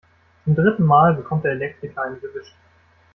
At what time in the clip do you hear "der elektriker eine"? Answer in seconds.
1.45-2.15